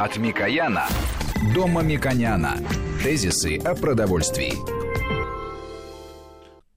[0.00, 0.86] От Микояна
[1.52, 2.54] до Мамиконяна.
[3.02, 4.52] Тезисы о продовольствии.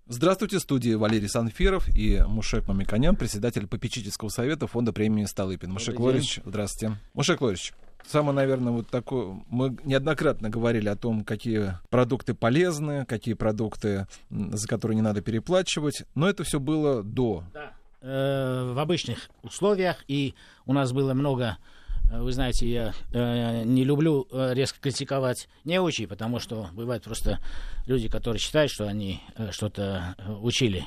[0.08, 5.72] Здравствуйте, в студии Валерий Санфиров и Мушек Мамиконян, председатель попечительского совета фонда премии Столыпин.
[5.72, 6.98] Мушек Лорич, здравствуйте.
[7.14, 7.74] Мушек Лорич,
[8.08, 9.40] Самое, наверное, вот такое...
[9.50, 16.06] Мы неоднократно говорили о том, какие продукты полезны, какие продукты, за которые не надо переплачивать,
[16.16, 17.44] но это все было до.
[17.54, 17.74] Да.
[18.02, 20.34] Э, в обычных условиях, и
[20.66, 21.60] у нас было много
[22.20, 27.40] вы знаете, я э, не люблю э, резко критиковать неучи, потому что бывают просто
[27.86, 30.86] люди, которые считают, что они э, что-то э, учили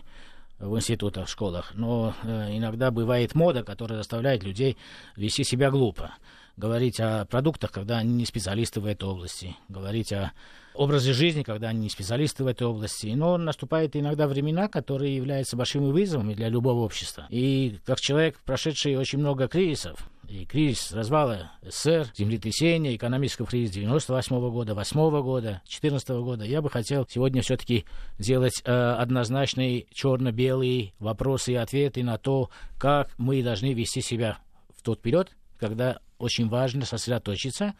[0.58, 1.72] в институтах, в школах.
[1.74, 4.76] Но э, иногда бывает мода, которая заставляет людей
[5.16, 6.12] вести себя глупо
[6.56, 10.32] говорить о продуктах, когда они не специалисты в этой области, говорить о
[10.74, 13.08] образе жизни, когда они не специалисты в этой области.
[13.08, 17.26] Но наступают иногда времена, которые являются большими вызовами для любого общества.
[17.30, 24.36] И как человек, прошедший очень много кризисов, и кризис развала СССР, землетрясения, экономического кризиса 98
[24.36, 27.84] -го года, 8 года, 14 -го года, я бы хотел сегодня все-таки
[28.18, 34.38] сделать э, однозначные черно-белые вопросы и ответы на то, как мы должны вести себя
[34.76, 37.74] в тот период, когда очень важно сосредоточиться,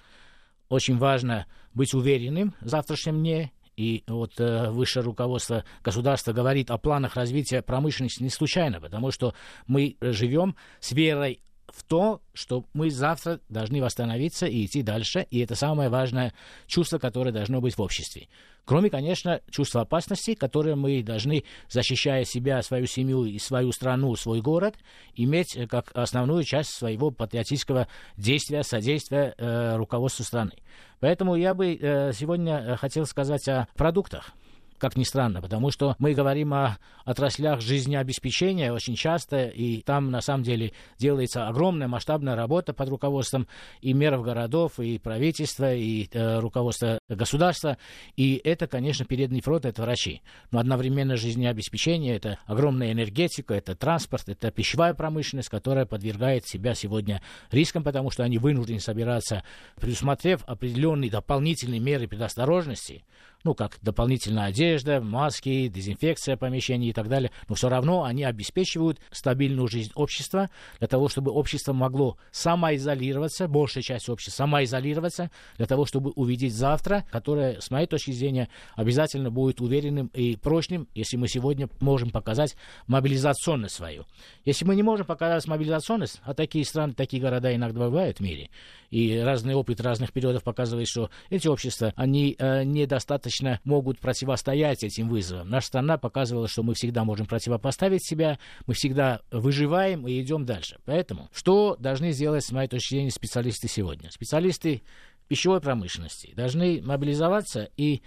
[0.69, 3.53] очень важно быть уверенным в завтрашнем дне.
[3.77, 9.35] И вот э, высшее руководство государства говорит о планах развития промышленности не случайно, потому что
[9.67, 11.41] мы живем с верой
[11.75, 16.33] в то, что мы завтра должны восстановиться и идти дальше, и это самое важное
[16.67, 18.29] чувство, которое должно быть в обществе.
[18.65, 24.41] Кроме, конечно, чувства опасности, которое мы должны, защищая себя, свою семью и свою страну, свой
[24.41, 24.77] город,
[25.15, 30.53] иметь э, как основную часть своего патриотического действия, содействия э, руководству страны.
[31.01, 34.33] Поэтому я бы э, сегодня э, хотел сказать о продуктах
[34.79, 40.21] как ни странно, потому что мы говорим о отраслях жизнеобеспечения очень часто, и там на
[40.21, 43.47] самом деле делается огромная масштабная работа под руководством
[43.81, 47.79] и меров городов, и правительства, и э, руководства государства,
[48.17, 50.23] и это, конечно, передний фронт, это врачи.
[50.51, 57.23] Но одновременно жизнеобеспечение, это огромная энергетика, это транспорт, это пищевая промышленность, которая подвергает себя сегодня
[57.51, 59.43] рискам, потому что они вынуждены собираться,
[59.77, 63.05] предусмотрев определенные дополнительные меры предосторожности,
[63.45, 68.99] ну, как дополнительная одежда, маски, дезинфекция помещений и так далее, но все равно они обеспечивают
[69.11, 75.85] стабильную жизнь общества для того, чтобы общество могло самоизолироваться, большая часть общества самоизолироваться, для того,
[75.85, 81.29] чтобы увидеть завтра, которое, с моей точки зрения, обязательно будет уверенным и прочным, если мы
[81.29, 82.57] сегодня можем показать
[82.87, 84.05] мобилизационность свою.
[84.45, 88.49] Если мы не можем показать мобилизационность, а такие страны, такие города иногда бывают в мире,
[88.91, 93.34] и разный опыт разных периодов показывает, что эти общества, они э, недостаточно
[93.65, 95.49] могут противостоять этим вызовам.
[95.49, 100.79] Наша страна показывала, что мы всегда можем противопоставить себя, мы всегда выживаем и идем дальше.
[100.85, 104.11] Поэтому, что должны сделать, с моей точки зрения, специалисты сегодня?
[104.11, 104.83] Специалисты
[105.29, 108.03] пищевой промышленности должны мобилизоваться и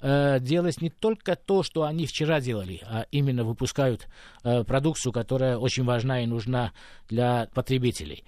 [0.00, 4.08] э, делать не только то, что они вчера делали, а именно выпускают
[4.42, 6.72] э, продукцию, которая очень важна и нужна
[7.08, 8.24] для потребителей.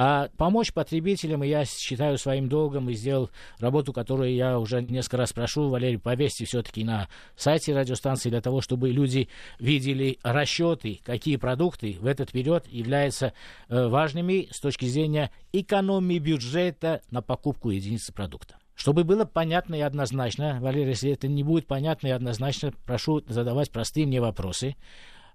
[0.00, 5.32] А помочь потребителям я считаю своим долгом и сделал работу, которую я уже несколько раз
[5.32, 11.96] прошу, Валерий, повесьте все-таки на сайте радиостанции для того, чтобы люди видели расчеты, какие продукты
[12.00, 13.32] в этот период являются
[13.68, 18.56] э, важными с точки зрения экономии бюджета на покупку единицы продукта.
[18.76, 23.72] Чтобы было понятно и однозначно, Валерий, если это не будет понятно и однозначно, прошу задавать
[23.72, 24.76] простые мне вопросы.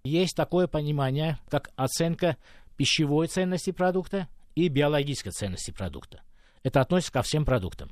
[0.06, 2.38] Есть такое понимание, как оценка
[2.78, 6.22] пищевой ценности продукта и биологической ценности продукта.
[6.64, 7.92] Это относится ко всем продуктам.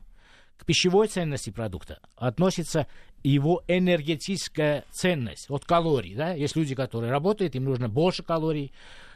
[0.58, 2.86] К пищевой ценности продукта относится
[3.24, 6.14] его энергетическая ценность от калорий.
[6.14, 6.34] Да?
[6.34, 8.72] Есть люди, которые работают, им нужно больше калорий.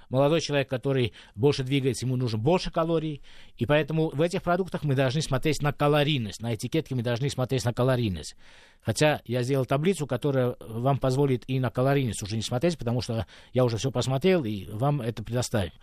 [0.10, 3.22] Молодой человек, который больше двигается, ему нужно больше калорий.
[3.58, 6.42] И поэтому в этих продуктах мы должны смотреть на калорийность.
[6.42, 8.36] На этикетке мы должны смотреть на калорийность.
[8.82, 13.26] Хотя я сделал таблицу, которая вам позволит и на калорийность уже не смотреть, потому что
[13.54, 15.74] я уже все посмотрел и вам это предоставим.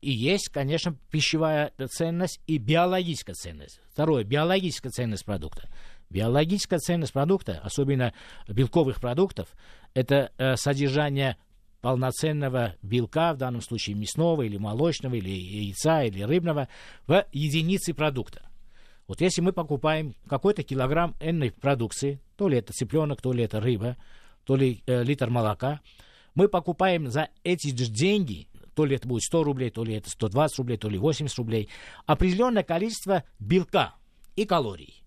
[0.00, 3.80] И есть, конечно, пищевая ценность и биологическая ценность.
[3.92, 5.68] Второе, биологическая ценность продукта.
[6.08, 8.14] Биологическая ценность продукта, особенно
[8.48, 9.48] белковых продуктов,
[9.94, 11.36] это э, содержание
[11.82, 16.68] полноценного белка, в данном случае мясного или молочного, или яйца, или рыбного,
[17.06, 18.48] в единице продукта.
[19.06, 23.60] Вот если мы покупаем какой-то килограмм энной продукции, то ли это цыпленок, то ли это
[23.60, 23.96] рыба,
[24.44, 25.80] то ли э, литр молока,
[26.34, 28.46] мы покупаем за эти же деньги
[28.80, 31.68] то ли это будет 100 рублей, то ли это 120 рублей, то ли 80 рублей,
[32.06, 33.94] определенное количество белка
[34.36, 35.02] и калорий.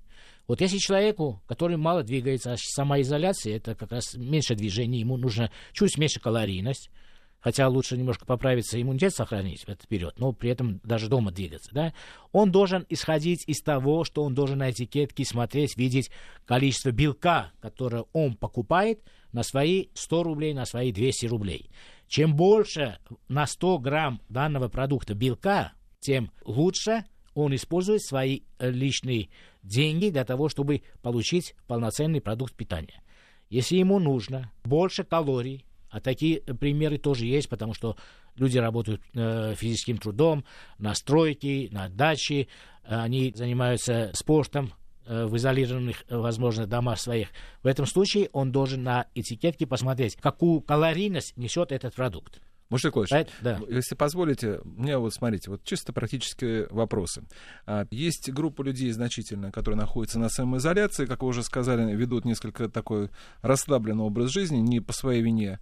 [0.47, 5.49] Вот если человеку, который мало двигается, а самоизоляция, это как раз меньше движения, ему нужно
[5.71, 6.91] чуть меньше калорийность,
[7.39, 11.71] хотя лучше немножко поправиться, иммунитет сохранить в этот период, но при этом даже дома двигаться,
[11.73, 11.95] да,
[12.31, 16.11] он должен исходить из того, что он должен на этикетке смотреть, видеть
[16.45, 21.71] количество белка, которое он покупает на свои 100 рублей, на свои 200 рублей.
[22.13, 29.29] Чем больше на 100 грамм данного продукта белка, тем лучше он использует свои э, личные
[29.63, 33.01] деньги для того, чтобы получить полноценный продукт питания.
[33.49, 37.97] Если ему нужно больше калорий, а такие примеры тоже есть, потому что
[38.35, 40.45] люди работают э, физическим трудом
[40.77, 42.47] на стройке, на даче,
[42.83, 44.82] они занимаются спортом э,
[45.25, 47.29] в изолированных, э, возможно, домах своих.
[47.61, 52.41] В этом случае он должен на этикетке посмотреть, какую калорийность несет этот продукт.
[52.73, 53.59] Мужик Ильич, да.
[53.69, 57.23] если позволите, мне вот смотрите, вот чисто практические вопросы.
[57.67, 62.69] А, есть группа людей значительная, которые находятся на самоизоляции, как вы уже сказали, ведут несколько
[62.69, 63.11] такой
[63.43, 65.59] расслабленный образ жизни, не по своей вине.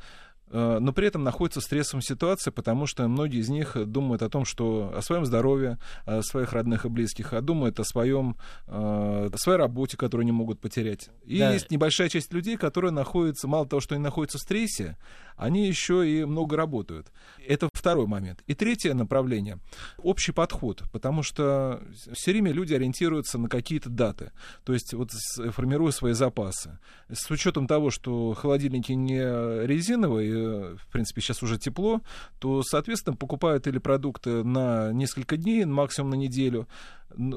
[0.51, 4.29] Э, но при этом находятся в стрессовой ситуации, потому что многие из них думают о
[4.29, 8.37] том, что о своем здоровье, о своих родных и близких, а думают о своем,
[8.67, 11.09] э, о своей работе, которую не могут потерять.
[11.25, 11.53] И да.
[11.53, 14.97] есть небольшая часть людей, которые находятся, мало того, что они находятся в стрессе,
[15.35, 17.11] они еще и много работают.
[17.45, 18.43] Это второй момент.
[18.47, 19.59] И третье направление—
[19.97, 21.81] общий подход, потому что
[22.13, 24.31] все время люди ориентируются на какие-то даты,
[24.63, 25.11] то есть вот
[25.51, 26.79] формируя свои запасы.
[27.11, 29.19] С учетом того, что холодильники не
[29.65, 32.01] резиновые, в принципе, сейчас уже тепло,
[32.39, 36.67] то, соответственно, покупают или продукты на несколько дней, максимум на неделю,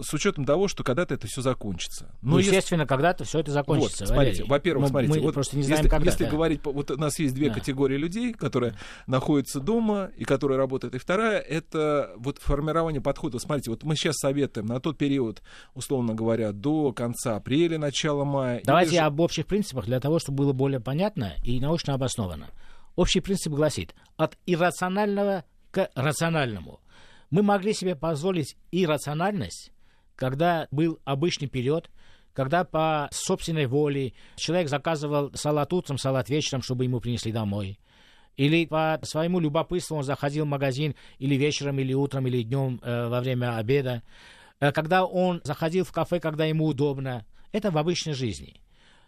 [0.03, 2.15] с учетом того, что когда-то это все закончится.
[2.23, 2.89] Но ну, естественно, если...
[2.89, 4.05] когда-то все это закончится.
[4.05, 6.11] Вот, смотрите, во-первых, смотрите, мы вот просто не знаем, если, когда.
[6.11, 7.55] Если говорить, вот у нас есть две да.
[7.55, 8.75] категории людей, которые
[9.07, 10.95] находятся дома и которые работают.
[10.95, 13.39] И вторая это вот формирование подхода.
[13.39, 15.43] Смотрите, вот мы сейчас советуем на тот период,
[15.75, 18.63] условно говоря, до конца апреля, начала мая.
[18.65, 18.99] Давайте же...
[18.99, 22.49] об общих принципах для того, чтобы было более понятно и научно обосновано.
[22.97, 26.81] Общий принцип гласит от иррационального к рациональному
[27.35, 29.73] мы могли себе позволить иррациональность,
[30.15, 31.91] когда был обычный период,
[32.33, 37.81] когда по собственной воле человек заказывал салат утром, салат вечером, чтобы ему принесли домой.
[38.37, 43.09] Или по своему любопытству он заходил в магазин или вечером, или утром, или днем э,
[43.09, 44.05] во время обеда.
[44.61, 47.27] Э, когда он заходил в кафе, когда ему удобно.
[47.51, 48.61] Это в обычной жизни.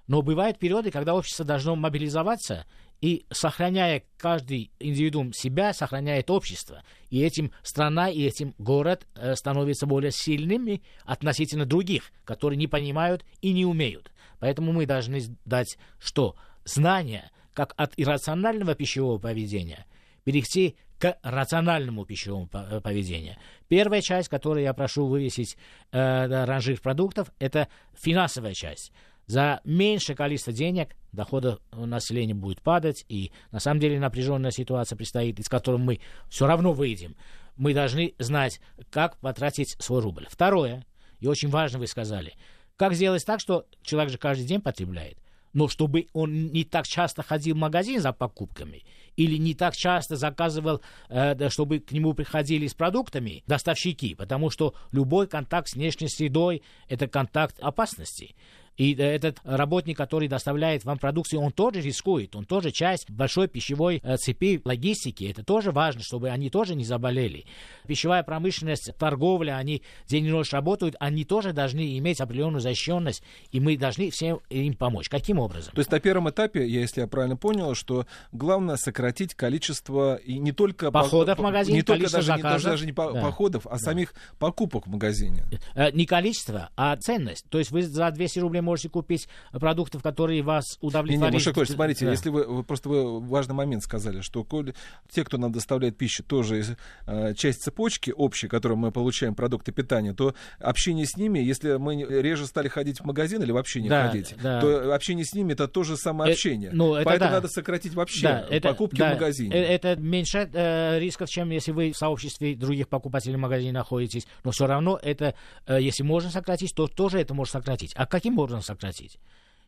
[0.09, 2.67] Но бывают периоды, когда общество должно мобилизоваться
[3.01, 6.83] и сохраняя каждый индивидуум себя, сохраняет общество.
[7.11, 13.25] И этим страна и этим город э, становятся более сильными относительно других, которые не понимают
[13.41, 14.11] и не умеют.
[14.39, 16.37] Поэтому мы должны дать что?
[16.65, 19.87] Знания, как от иррационального пищевого поведения,
[20.25, 23.37] перейти к рациональному пищевому э, поведению.
[23.69, 25.57] Первая часть, которую я прошу вывесить
[25.93, 28.93] э, ранжир продуктов, это финансовая часть
[29.27, 35.39] за меньшее количество денег доходы населения будет падать, и на самом деле напряженная ситуация предстоит,
[35.41, 37.17] из которой мы все равно выйдем.
[37.57, 40.27] Мы должны знать, как потратить свой рубль.
[40.31, 40.85] Второе,
[41.21, 42.35] и очень важно вы сказали,
[42.77, 45.19] как сделать так, что человек же каждый день потребляет,
[45.55, 48.85] но чтобы он не так часто ходил в магазин за покупками
[49.17, 54.75] или не так часто заказывал, э, чтобы к нему приходили с продуктами доставщики, потому что
[54.93, 58.37] любой контакт с внешней средой– это контакт опасности.
[58.77, 63.49] И э, этот работник, который доставляет вам продукцию, он тоже рискует, он тоже часть большой
[63.49, 65.25] пищевой э, цепи логистики.
[65.25, 67.47] Это тоже важно, чтобы они тоже не заболели.
[67.87, 73.23] Пищевая промышленность, торговля, они день и ночь работают, они тоже должны иметь определенную защищенность,
[73.53, 75.09] и мы должны всем им помочь.
[75.09, 75.73] Каким образом?
[75.73, 80.53] То есть на первом этапе, если я правильно понял, что главное сократить количество и не
[80.53, 83.21] только походов по, в магазин, не только даже, не, даже, даже не по, да.
[83.21, 83.79] походов, а да.
[83.79, 85.45] самих покупок в магазине.
[85.75, 87.47] Э, не количество, а ценность.
[87.49, 91.33] То есть вы за 200 рублей можете купить продуктов, которые вас удовлетворят.
[91.33, 92.11] Не, не, Мушек, смотрите, да.
[92.11, 94.75] если вы, вы просто вы важный момент сказали, что коль,
[95.11, 100.13] те, кто нам доставляет пищу, тоже э, часть цепочки общей, которую мы получаем продукты питания,
[100.13, 104.09] то общение с ними, если мы реже стали ходить в магазин или вообще не да,
[104.09, 104.61] ходить, да.
[104.61, 106.71] то общение с ними это тоже самое э, общение.
[106.71, 107.37] Э, ну, это Поэтому да.
[107.37, 109.55] надо сократить вообще да, это, покупки да, в магазине.
[109.55, 114.27] Э, это меньше э, рисков, чем если вы в сообществе других покупателей магазина находитесь.
[114.45, 115.35] Но все равно это,
[115.67, 117.93] э, если можно сократить, то тоже это можно сократить.
[117.97, 119.19] А каким образом сократить?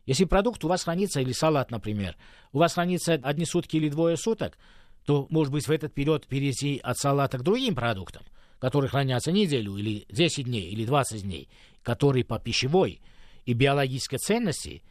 [0.05, 2.15] Если продукт у вас хранится, или салат, например,
[2.51, 4.57] у вас хранится одни сутки или двое суток,
[5.05, 8.23] то, может быть, в этот период перейти от салата к другим продуктам,
[8.59, 11.49] которые хранятся неделю, или 10 дней, или 20 дней,
[11.83, 13.01] которые по пищевой
[13.45, 14.83] и биологической ценности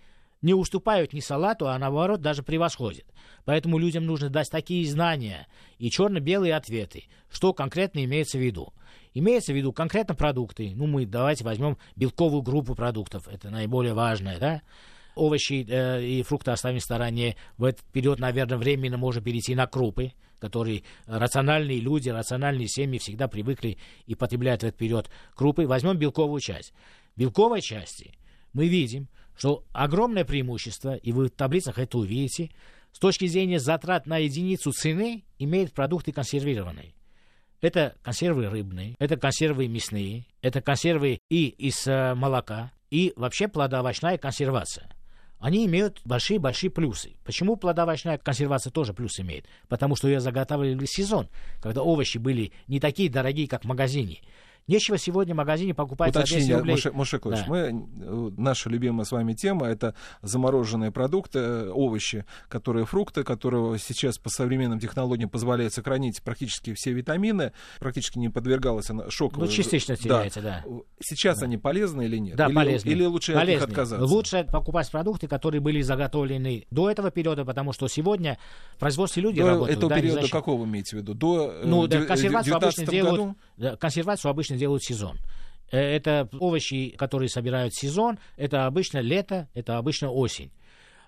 [0.43, 3.05] не уступают ни салату, а наоборот даже превосходят.
[3.45, 5.47] Поэтому людям нужно дать такие знания
[5.79, 8.73] и черно-белые ответы, что конкретно имеется в виду.
[9.19, 10.73] Имеется в виду конкретно продукты.
[10.77, 13.27] Ну, мы давайте возьмем белковую группу продуктов.
[13.27, 14.63] Это наиболее важное, да?
[15.17, 17.35] Овощи э, и фрукты оставим в стороне.
[17.57, 20.13] В этот период, наверное, временно можно перейти на крупы.
[20.39, 25.67] которые рациональные люди, рациональные семьи всегда привыкли и потребляют в этот период крупы.
[25.67, 26.73] Возьмем белковую часть.
[27.17, 28.13] Белковой части
[28.53, 32.51] мы видим, что огромное преимущество, и вы в таблицах это увидите,
[32.93, 36.95] с точки зрения затрат на единицу цены имеют продукты консервированные.
[37.61, 44.17] Это консервы рыбные, это консервы мясные, это консервы и из э, молока, и вообще плодоовощная
[44.17, 44.89] консервация.
[45.41, 47.15] Они имеют большие-большие плюсы.
[47.25, 49.47] Почему плодоовощная консервация тоже плюс имеет?
[49.69, 51.29] Потому что ее заготавливали в сезон,
[51.61, 54.21] когда овощи были не такие дорогие, как в магазине.
[54.69, 56.73] Нечего сегодня в магазине покупать Уточнение, за 10 рублей.
[56.75, 57.45] Муше, Мушекович, Да.
[57.49, 63.79] мы, э, наша любимая с вами тема, это замороженные продукты, э, овощи, которые фрукты, которые
[63.79, 69.41] сейчас по современным технологиям позволяют сохранить практически все витамины, практически не подвергалась она шоку.
[69.41, 70.65] Ну, частично теряется, да.
[71.01, 72.37] Сейчас они полезны или нет?
[72.37, 72.89] Да, или, полезны.
[72.91, 73.61] Или лучше от полезны.
[73.61, 74.05] них отказаться?
[74.07, 78.37] Лучше покупать продукты, которые были заготовлены до этого периода, потому что сегодня
[78.77, 79.79] в производстве люди До работают.
[79.79, 81.15] этого да, периода какого вы имеете в виду?
[81.15, 83.37] До э, Ну, да, консервацию обычно 19 делают, году?
[83.59, 85.19] Да, консервацию обычно делают сезон.
[85.71, 90.51] Э, Это овощи, которые собирают сезон, это обычно лето, это обычно осень.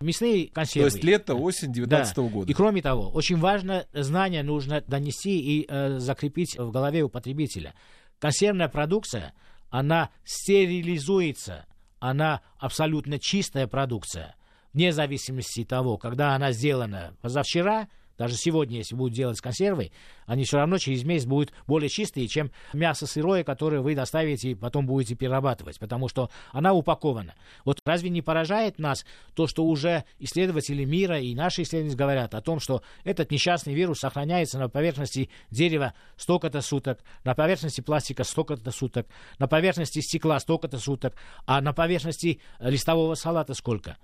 [0.00, 0.88] Мясные То консервы.
[0.88, 1.74] есть лето, осень Да.
[1.74, 2.50] 19 года.
[2.50, 7.74] И кроме того, очень важно, знание нужно донести и э, закрепить в голове у потребителя.
[8.18, 9.34] Консервная продукция,
[9.68, 11.66] она стерилизуется,
[11.98, 14.34] она абсолютно чистая продукция,
[14.72, 17.88] вне зависимости от того, когда она сделана позавчера,
[18.20, 19.92] даже сегодня, если будут делать консервы,
[20.26, 24.54] они все равно через месяц будут более чистые, чем мясо сырое, которое вы доставите и
[24.54, 27.34] потом будете перерабатывать, потому что она упакована.
[27.64, 32.42] Вот разве не поражает нас то, что уже исследователи мира и наши исследователи говорят о
[32.42, 38.70] том, что этот несчастный вирус сохраняется на поверхности дерева столько-то суток, на поверхности пластика столько-то
[38.70, 39.06] суток,
[39.38, 41.14] на поверхности стекла столько-то суток,
[41.46, 43.96] а на поверхности листового салата сколько?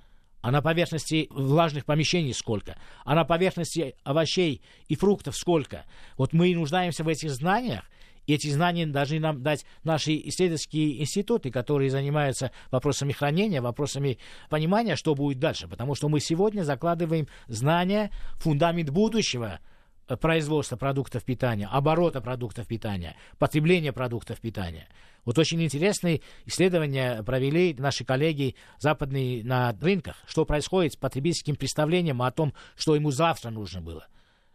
[0.46, 5.84] А на поверхности влажных помещений сколько, а на поверхности овощей и фруктов сколько.
[6.16, 7.82] Вот мы и нуждаемся в этих знаниях,
[8.26, 14.94] и эти знания должны нам дать наши исследовательские институты, которые занимаются вопросами хранения, вопросами понимания,
[14.94, 15.66] что будет дальше.
[15.66, 19.58] Потому что мы сегодня закладываем знания, фундамент будущего
[20.06, 24.86] э, производства продуктов питания, оборота продуктов питания, потребления продуктов питания.
[25.26, 32.22] Вот очень интересные исследования провели наши коллеги западные на рынках, что происходит с потребительским представлением
[32.22, 34.06] о том, что ему завтра нужно было,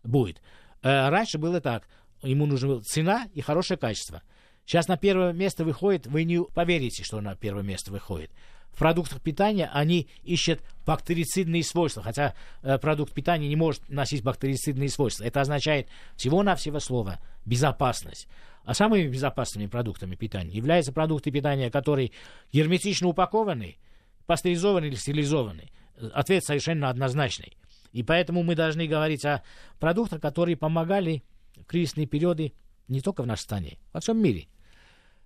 [0.04, 0.42] будет.
[0.82, 1.88] Э, Раньше было так,
[2.24, 4.24] ему нужна была цена и хорошее качество.
[4.66, 8.32] Сейчас на первое место выходит, вы не поверите, что на первое место выходит.
[8.72, 14.88] В продуктах питания они ищут бактерицидные свойства, хотя э, продукт питания не может носить бактерицидные
[14.88, 15.26] свойства.
[15.26, 18.30] Это означает всего-навсего слово безопасность.
[18.64, 22.12] А самыми безопасными продуктами питания являются продукты питания, которые
[22.52, 23.78] герметично упакованы,
[24.26, 25.70] пастеризованы или стерилизованы.
[26.14, 27.58] Ответ совершенно однозначный.
[27.92, 29.44] И поэтому мы должны говорить о
[29.80, 31.24] продуктах, которые помогали
[31.58, 32.54] в кризисные периоды
[32.88, 34.48] не только в нашей стране, во всем мире.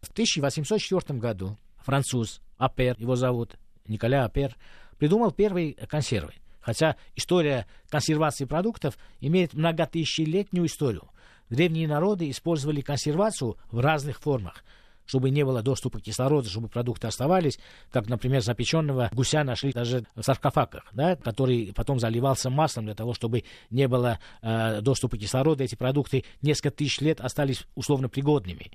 [0.02, 3.56] В 1804 году француз Апер, его зовут
[3.88, 4.56] Николя Апер,
[4.98, 6.34] придумал первые консервы.
[6.62, 11.10] Хотя история консервации продуктов имеет многотысячелетнюю историю.
[11.50, 14.64] Древние народы использовали консервацию в разных формах
[15.06, 17.60] чтобы не было доступа кислорода, чтобы продукты оставались,
[17.92, 23.14] как, например, запеченного гуся нашли даже в саркофагах, да, который потом заливался маслом для того,
[23.14, 28.72] чтобы не было э, доступа кислорода, эти продукты несколько тысяч лет остались условно пригодными.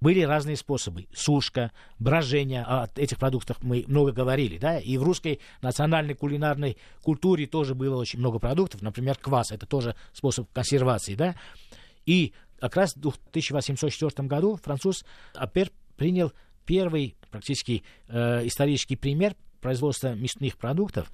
[0.00, 1.06] Были разные способы.
[1.14, 7.46] Сушка, брожение, о этих продуктах мы много говорили, да, и в русской национальной кулинарной культуре
[7.46, 11.34] тоже было очень много продуктов, например, квас, это тоже способ консервации, да,
[12.06, 16.32] и как раз в 1804 году француз Апер принял
[16.64, 21.10] первый практически э, исторический пример производства мясных продуктов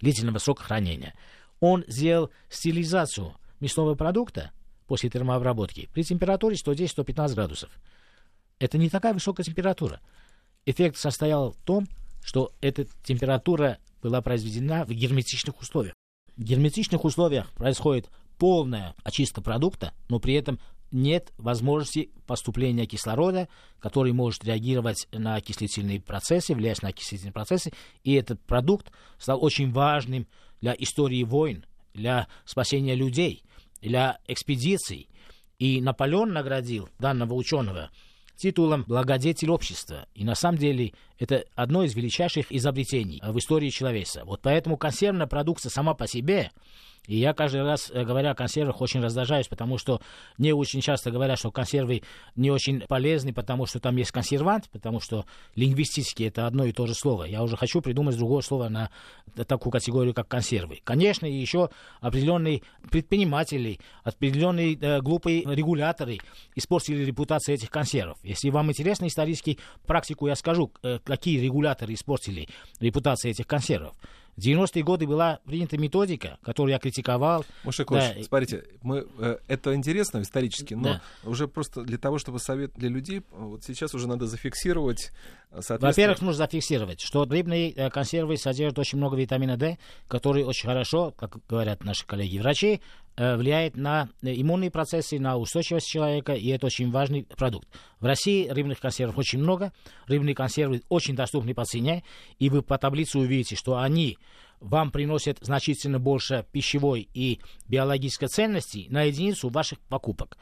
[0.00, 1.14] длительного срока хранения.
[1.60, 4.50] Он сделал стилизацию мясного продукта
[4.86, 7.70] после термообработки при температуре 110-115 градусов.
[8.58, 10.00] Это не такая высокая температура.
[10.66, 11.86] Эффект состоял в том,
[12.22, 15.94] что эта температура была произведена в герметичных условиях.
[16.36, 20.58] В герметичных условиях происходит полная очистка продукта, но при этом
[20.90, 23.48] нет возможности поступления кислорода,
[23.80, 27.72] который может реагировать на окислительные процессы, влиять на окислительные процессы.
[28.04, 30.26] И этот продукт стал очень важным
[30.60, 33.42] для истории войн, для спасения людей,
[33.82, 35.08] для экспедиций.
[35.58, 37.90] И Наполеон наградил данного ученого
[38.36, 40.06] титулом благодетель общества.
[40.14, 44.24] И на самом деле это одно из величайших изобретений в истории человечества.
[44.24, 46.50] Вот поэтому консервная продукция сама по себе
[47.06, 50.00] И я каждый раз, э, говоря о консервах, очень раздражаюсь, потому что
[50.38, 52.02] мне очень часто говорят, что консервы
[52.34, 56.86] не очень полезны, потому что там есть консервант, потому что лингвистически это одно и то
[56.86, 57.24] же слово.
[57.24, 58.90] Я уже хочу придумать другое слово на
[59.46, 60.80] такую категорию, как консервы.
[60.84, 61.68] Конечно, еще
[62.00, 66.18] определенные предприниматели, определенные э, глупые регуляторы
[66.54, 68.18] испортили репутацию этих консервов.
[68.22, 72.48] Если вам интересна исторически практику, я скажу, э, какие регуляторы испортили
[72.80, 73.94] репутацию этих консервов.
[74.36, 77.44] В 90-е годы была принята методика, которую я критиковал.
[77.62, 78.14] Муша да.
[78.22, 81.02] смотрите, мы, э, это интересно исторически, но да.
[81.22, 85.12] уже просто для того, чтобы совет для людей, вот сейчас уже надо зафиксировать.
[85.52, 90.68] Э, Во-первых, нужно зафиксировать, что рыбные э, консервы содержат очень много витамина D, который очень
[90.68, 92.80] хорошо, как говорят наши коллеги-врачи,
[93.16, 97.68] влияет на иммунные процессы, на устойчивость человека, и это очень важный продукт.
[98.00, 99.72] В России рыбных консервов очень много,
[100.06, 102.04] рыбные консервы очень доступны по цене,
[102.38, 104.18] и вы по таблице увидите, что они
[104.60, 110.38] вам приносят значительно больше пищевой и биологической ценности на единицу ваших покупок.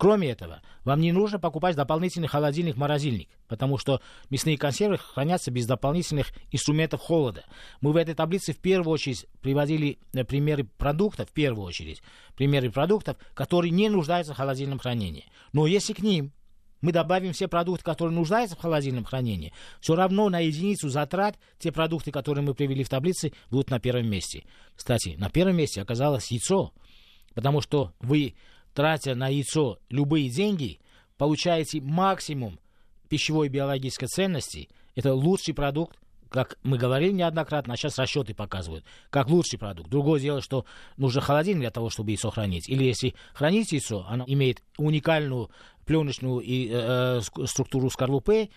[0.00, 6.28] Кроме этого, вам не нужно покупать дополнительный холодильник-морозильник, потому что мясные консервы хранятся без дополнительных
[6.50, 7.44] инструментов холода.
[7.82, 12.02] Мы в этой таблице в первую очередь приводили э, примеры продуктов, в первую очередь,
[12.34, 15.26] примеры продуктов, которые не нуждаются в холодильном хранении.
[15.52, 16.32] Но если к ним
[16.80, 19.52] мы добавим все продукты, которые нуждаются в холодильном хранении,
[19.82, 24.08] все равно на единицу затрат те продукты, которые мы привели в таблице, будут на первом
[24.08, 24.44] месте.
[24.74, 26.72] Кстати, на первом месте оказалось яйцо,
[27.34, 28.34] потому что вы,
[28.80, 30.80] тратя на яйцо любые деньги,
[31.18, 32.58] получаете максимум
[33.10, 34.70] пищевой и биологической ценности.
[34.94, 35.98] Это лучший продукт,
[36.30, 39.90] как мы говорили неоднократно, а сейчас расчеты показывают, как лучший продукт.
[39.90, 40.64] Другое дело, что
[40.96, 42.70] нужно холодильник для того, чтобы яйцо хранить.
[42.70, 45.50] Или если хранить яйцо, оно имеет уникальную
[45.84, 48.48] пленочную и, э, э структуру скорлупы,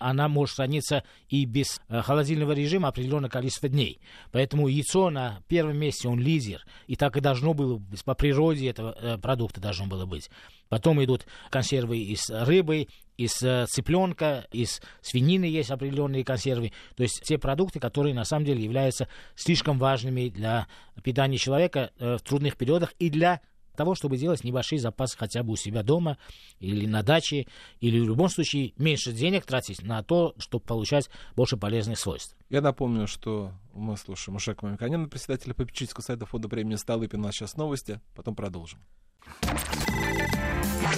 [0.00, 4.00] она может храниться и без э, холодильного режима определенное количество дней.
[4.32, 6.64] Поэтому яйцо на первом месте, он лидер.
[6.86, 10.30] И так и должно было быть, по природе этого э, продукта должно было быть.
[10.68, 16.72] Потом идут консервы из рыбы, из э, цыпленка, из свинины есть определенные консервы.
[16.96, 20.66] То есть те продукты, которые на самом деле являются слишком важными для
[21.04, 23.40] питания человека в трудных периодах и для
[23.80, 26.18] того, чтобы делать небольшие запасы хотя бы у себя дома
[26.58, 27.46] или на даче,
[27.80, 32.36] или в любом случае меньше денег тратить на то, чтобы получать больше полезных свойств.
[32.50, 37.20] Я напомню, что мы слушаем Мушека Мамиканяна, председателя попечительского сайта фонда премии Столыпин.
[37.20, 38.80] У нас сейчас новости, потом продолжим.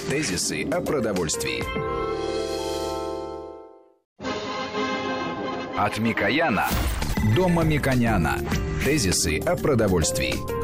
[0.09, 1.63] Тезисы о продовольствии.
[5.79, 6.67] От Микояна
[7.33, 8.39] до Мамиконяна.
[8.83, 10.62] Тезисы о продовольствии.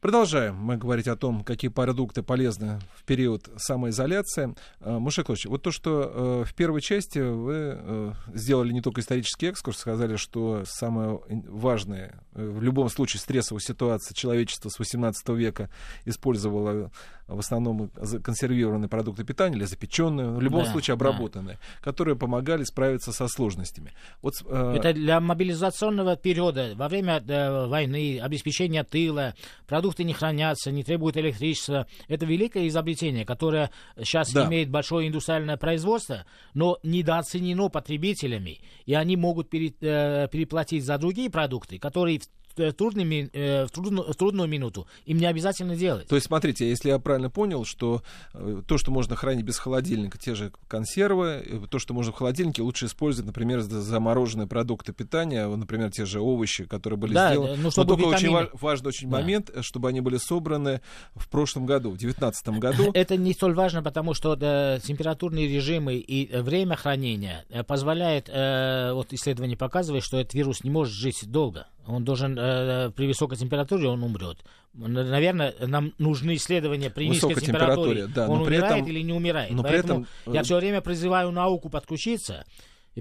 [0.00, 4.54] Продолжаем мы говорить о том, какие продукты полезны в период самоизоляции.
[4.80, 9.00] Э, Муше Клович, вот то, что э, в первой части вы э, сделали не только
[9.00, 15.70] исторический экскурс, сказали, что самое важное в любом случае стрессовая ситуация человечества с 18 века
[16.04, 16.90] использовало
[17.26, 17.90] в основном
[18.22, 21.84] консервированные продукты питания или запеченные, в любом да, случае обработанные, да.
[21.84, 23.92] которые помогали справиться со сложностями.
[24.22, 24.74] Вот, э...
[24.76, 29.34] Это для мобилизационного периода, во время э, войны, обеспечения тыла,
[29.66, 31.86] продукты не хранятся, не требуют электричества.
[32.08, 34.46] Это великое изобретение, которое сейчас да.
[34.46, 41.30] имеет большое индустриальное производство, но недооценено потребителями, и они могут пере, э, переплатить за другие
[41.30, 42.22] продукты, которые Э,
[42.56, 46.08] трудными, э, в, трудную, в трудную минуту им не обязательно делать.
[46.08, 48.02] То есть, смотрите, если я правильно понял, что
[48.34, 52.62] э, то, что можно хранить без холодильника, те же консервы, то, что можно в холодильнике,
[52.62, 57.56] лучше использовать, например, замороженные продукты питания, например, те же овощи, которые были да, сделаны.
[57.56, 58.38] Ну, чтобы Но только витамины...
[58.38, 59.18] очень важный очень да.
[59.18, 60.80] момент, чтобы они были собраны
[61.14, 62.90] в прошлом году, в 2019 году.
[62.94, 69.56] Это не столь важно, потому что да, температурные режимы и время хранения позволяет, вот исследование
[69.56, 71.66] показывает, что этот вирус не может жить долго.
[71.86, 74.38] Он должен э, при высокой температуре он умрет.
[74.74, 78.02] Наверное, нам нужны исследования при низкой температуре.
[78.02, 79.52] температуре да, он умирает этом, или не умирает.
[79.52, 80.34] Но Поэтому при этом...
[80.34, 82.44] я все время призываю науку подключиться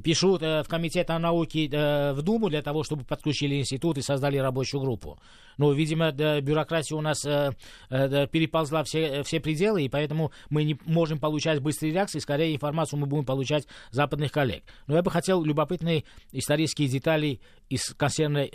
[0.01, 4.01] пишу э, в комитет о науке э, в Думу для того, чтобы подключили институт и
[4.01, 5.19] создали рабочую группу.
[5.57, 7.53] Но, видимо, бюрократия у нас э,
[7.89, 13.07] переползла все, все пределы, и поэтому мы не можем получать быстрые реакции, скорее информацию мы
[13.07, 14.63] будем получать западных коллег.
[14.87, 18.49] Но я бы хотел любопытные исторические детали из консервной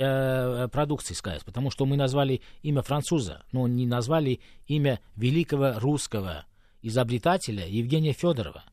[0.68, 6.44] продукции сказать, потому что мы назвали имя француза, но не назвали имя великого русского
[6.82, 8.64] изобретателя Евгения Федорова,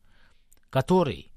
[0.69, 1.31] который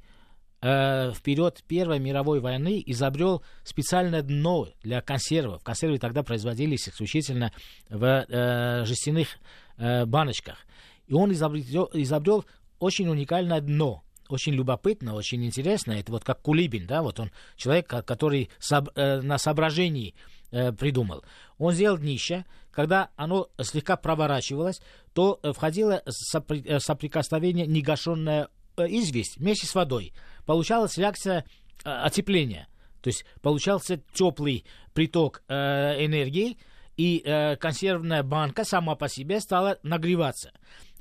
[0.61, 5.63] э, в Первой мировой войны изобрел специальное дно для консервов.
[5.63, 7.53] Консервы тогда производились исключительно
[7.89, 9.29] в э, жестяных
[9.77, 10.59] э, баночках.
[11.07, 12.45] И он изобрел, изобрел
[12.79, 15.93] очень уникальное дно, очень любопытно, очень интересно.
[15.93, 20.15] Это вот как Кулибин, да, вот он человек, который соб, э, на соображении
[20.51, 21.25] э, придумал?
[21.59, 24.81] Он сделал днище, когда оно слегка проворачивалось,
[25.13, 30.13] то э, входило сопри, э, соприкосновение негашенная э, известь вместе с водой.
[30.51, 31.45] Получалась реакция
[31.85, 32.67] э, отепления.
[33.03, 36.59] То есть получался теплый приток э, энергии,
[36.97, 40.51] и э, консервная банка сама по себе стала нагреваться.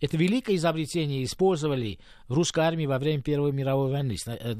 [0.01, 4.17] Это великое изобретение использовали в русской армии во время Первой мировой войны.
[4.27, 4.53] Э,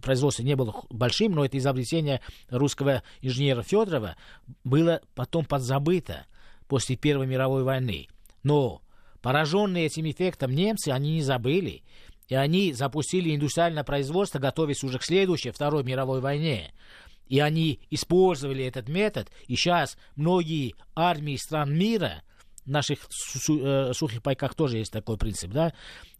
[0.00, 4.14] производство не было большим, но это изобретение русского инженера Федорова
[4.62, 6.24] было потом подзабыто
[6.68, 8.06] после Первой мировой войны.
[8.44, 8.80] Но
[9.22, 11.82] пораженные этим эффектом немцы, они не забыли.
[12.28, 16.72] И они запустили индустриальное производство, готовясь уже к следующей, Второй мировой войне.
[17.28, 22.22] И они использовали этот метод, и сейчас многие армии стран мира,
[22.64, 22.98] в наших
[23.48, 25.72] э, сухих пайках тоже есть такой принцип, да,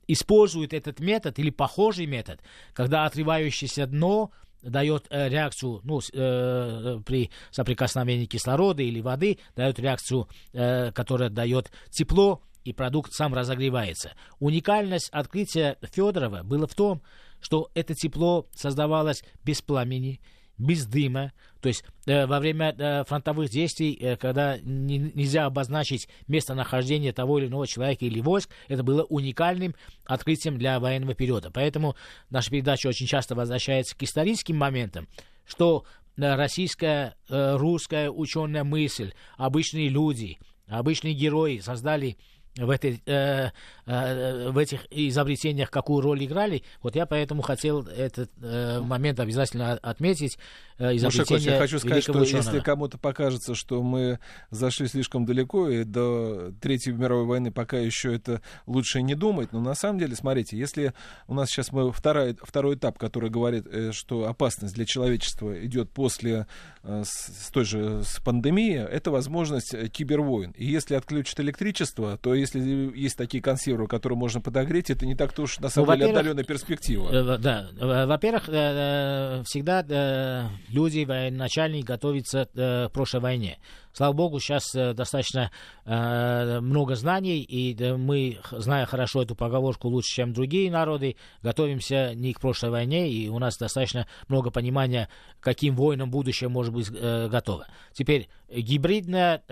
[0.09, 2.41] используют этот метод или похожий метод,
[2.73, 4.31] когда отрывающееся дно
[4.63, 11.71] дает э, реакцию, ну, э, при соприкосновении кислорода или воды, дает реакцию, э, которая дает
[11.91, 14.13] тепло, и продукт сам разогревается.
[14.41, 17.03] Уникальность открытия Федорова было в том,
[17.41, 20.21] что это тепло создавалось без пламени,
[20.59, 21.33] без дыма.
[21.61, 27.39] То есть э, во время э, фронтовых действий, э, когда не, нельзя обозначить местонахождение того
[27.39, 29.75] или иного человека или войск, это было уникальным
[30.05, 31.51] открытием для военного периода.
[31.53, 31.95] Поэтому
[32.31, 35.09] наша передача очень часто возвращается к историческим моментам,
[35.47, 35.85] что
[36.17, 42.17] э, российская, э, русская ученая мысль, обычные люди, обычные герои создали
[42.57, 43.51] в, этой, э,
[43.87, 46.63] э, в этих изобретениях какую роль играли.
[46.83, 50.39] Вот я поэтому хотел этот э, момент обязательно отметить.
[50.79, 52.45] Э, изобретение я хочу сказать, что ученого.
[52.45, 54.19] если кому-то покажется, что мы
[54.51, 59.61] зашли слишком далеко, и до Третьей мировой войны пока еще это лучше не думать, но
[59.61, 60.95] на самом деле, смотрите, если
[61.29, 65.91] у нас сейчас мы второй, второй этап, который говорит, э, что опасность для человечества идет
[65.91, 66.47] после
[66.83, 70.53] э, с, с той же с пандемии, это возможность э, кибервойн.
[70.53, 75.43] И если отключат электричество, то если есть такие консервы, которые можно подогреть, это не так-то
[75.43, 77.09] уж на самом ну, деле отдаленная перспектива.
[77.11, 77.69] Э, да,
[78.07, 83.59] во-первых, э, всегда э, люди, военачальники готовятся э, к прошлой войне.
[83.97, 85.51] Слава богу, сейчас э, достаточно
[85.87, 92.35] э, много знаний, и мы, зная хорошо эту поговорку лучше, чем другие народы, готовимся не
[92.35, 95.09] к прошлой войне, и у нас достаточно много понимания,
[95.41, 97.69] каким войнам будущее может быть э, готово.
[97.95, 99.43] Теперь гибридная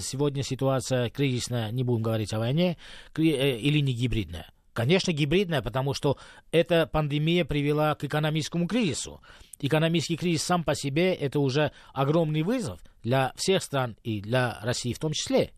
[0.00, 2.76] сегодня ситуация кризисная, не будем говорить о войне,
[3.16, 4.52] или не гибридная.
[4.74, 6.18] Конечно, гибридная, потому что
[6.50, 9.22] эта пандемия привела к экономическому кризису.
[9.60, 14.92] Экономический кризис сам по себе это уже огромный вызов для всех стран и для России
[14.92, 15.52] в том числе.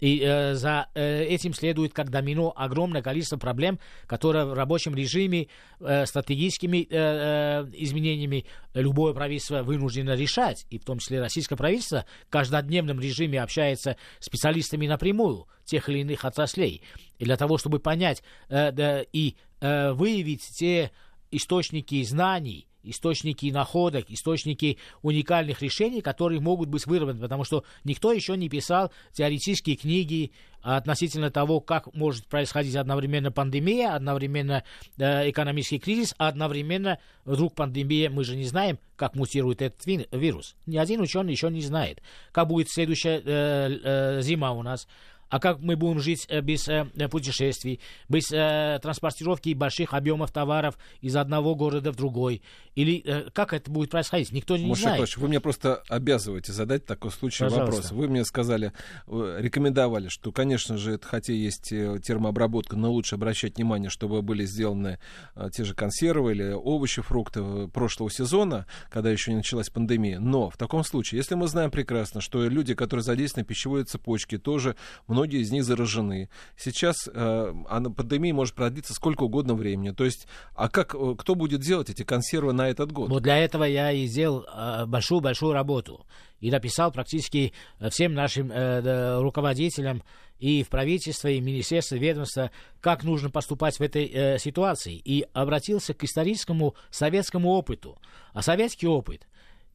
[0.00, 5.48] И э, за э, этим следует как домино огромное количество проблем, которые в рабочем режиме
[5.78, 10.66] э, стратегическими э, э, изменениями любое правительство вынуждено решать.
[10.70, 15.98] И в том числе российское правительство в каждодневном режиме общается с специалистами напрямую тех или
[15.98, 16.82] иных отраслей.
[17.18, 20.92] И для того, чтобы понять э, да, и э, выявить те
[21.30, 28.36] источники знаний, источники находок, источники уникальных решений, которые могут быть выработаны, потому что никто еще
[28.36, 34.62] не писал теоретические книги относительно того, как может происходить одновременно пандемия, одновременно
[34.98, 39.80] э, экономический кризис, а одновременно вдруг пандемия, мы же не знаем, как мутирует этот
[40.12, 40.56] вирус.
[40.66, 44.86] Ни один ученый еще не знает, как будет следующая э, э, зима у нас,
[45.30, 50.76] а как мы будем жить э, без э, путешествий, без э, транспортировки больших объемов товаров
[51.00, 52.42] из одного города в другой?
[52.74, 54.32] Или э, как это будет происходить?
[54.32, 55.16] Никто не Маша знает.
[55.16, 57.72] Вы мне просто обязываете задать такой случай Пожалуйста.
[57.72, 57.92] вопрос.
[57.92, 58.72] Вы мне сказали,
[59.06, 64.44] рекомендовали, что, конечно же, это, хотя есть э, термообработка, но лучше обращать внимание, чтобы были
[64.44, 64.98] сделаны
[65.36, 70.18] э, те же консервы или овощи, фрукты прошлого сезона, когда еще не началась пандемия.
[70.18, 74.38] Но в таком случае, если мы знаем прекрасно, что люди, которые задействованы в пищевой цепочке,
[74.38, 76.28] тоже много многие из них заражены.
[76.56, 79.90] Сейчас э, а пандемия может продлиться сколько угодно времени.
[79.90, 83.10] То есть, а как, э, кто будет делать эти консервы на этот год?
[83.10, 84.46] Вот для этого я и сделал
[84.86, 86.06] большую-большую э, работу.
[86.40, 90.02] И написал практически э, всем нашим э, руководителям
[90.38, 94.94] и в правительстве, и в министерстве, и как нужно поступать в этой э, ситуации.
[94.94, 97.98] И обратился к историческому советскому опыту.
[98.32, 99.26] А советский опыт–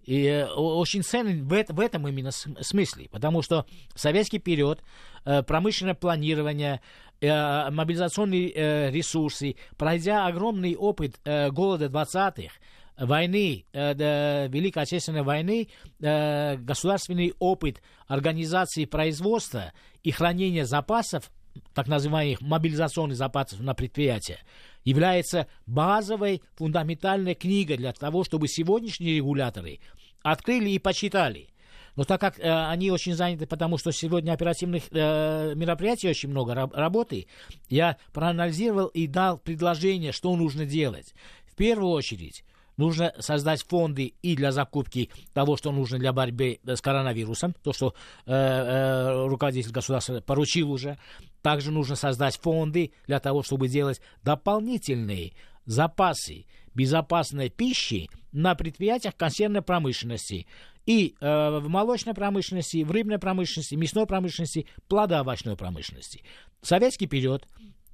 [0.06, 3.66] и э, очень ценен в, в этом именно смысле, потому что
[3.96, 4.82] советский период
[5.26, 6.82] э, промышленное планирование,
[7.22, 12.54] э, мобилизационные ресурсы, пройдя огромный опыт голода 20-х,
[12.98, 15.68] войны, Великой Отечественной войны,
[16.00, 21.30] государственный опыт организации производства и хранения запасов,
[21.74, 24.40] так называемых мобилизационных запасов на предприятия,
[24.86, 29.80] является базовой фундаментальной книгой для того, чтобы сегодняшние регуляторы
[30.24, 31.50] открыли и почитали,
[31.96, 36.54] Но так как э, они очень заняты, потому что сегодня оперативных э, мероприятий очень много
[36.54, 37.28] раб- работы,
[37.70, 41.14] я проанализировал и дал предложение, что нужно делать.
[41.46, 42.44] В первую очередь,
[42.78, 47.94] нужно создать фонды и для закупки того, что нужно для борьбы с коронавирусом, то, что
[48.26, 50.98] э, э, руководитель государства поручил уже.
[51.42, 55.34] Также нужно создать фонды для того, чтобы делать дополнительные
[55.66, 60.46] запасы безопасной пищи на предприятиях консервной промышленности
[60.86, 66.24] и э, в молочной промышленности, в рыбной промышленности, мясной промышленности, плодоовощной промышленности.
[66.62, 67.48] В советский период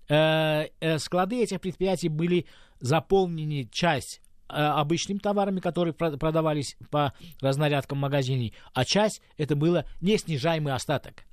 [0.10, 2.46] э, э, склады этих предприятий были
[2.80, 10.74] заполнены часть э, обычными товарами, которые продавались по разнарядкам магазиней, а часть это было неснижаемый
[10.74, 11.26] остаток.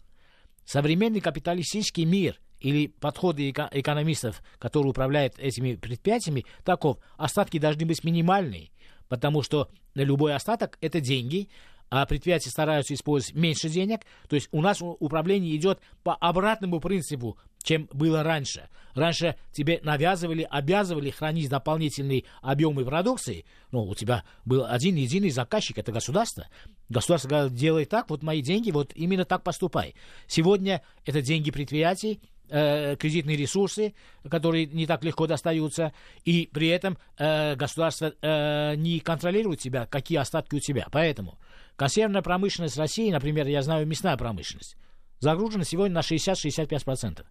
[0.64, 6.98] Современный капиталистический мир или подходы эко- экономистов, которые управляют этими предприятиями, таков.
[7.16, 8.70] Остатки должны быть минимальные,
[9.08, 11.48] потому что любой остаток– это деньги,
[11.90, 14.00] а предприятия стараются использовать меньше денег.
[14.28, 18.68] То есть у нас управление идет по обратному принципу, чем было раньше.
[18.94, 23.44] Раньше тебе навязывали, обязывали хранить дополнительные объемы продукции.
[23.70, 26.48] Ну, у тебя был один единый заказчик, это государство.
[26.88, 29.94] Государство говорит, делай так, вот мои деньги, вот именно так поступай.
[30.26, 33.94] Сегодня это деньги предприятий, э, кредитные ресурсы,
[34.28, 35.92] которые не так легко достаются,
[36.24, 40.86] и при этом э, государство э, не контролирует тебя, какие остатки у тебя.
[40.90, 41.38] Поэтому
[41.76, 44.76] консервная промышленность России, например, я знаю мясная промышленность,
[45.20, 47.24] загружена сегодня на 60-65%.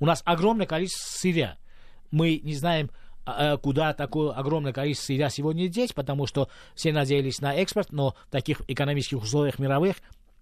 [0.00, 1.56] У нас огромное количество сырья.
[2.10, 2.90] Мы не знаем,
[3.26, 7.92] а, э, куда такое огромное количество сырья сегодня деть, потому что все надеялись на экспорт,
[7.92, 9.96] но в таких экономических условиях мировых